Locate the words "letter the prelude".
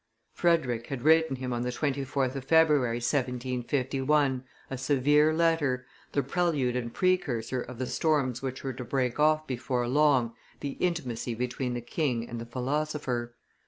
5.31-6.75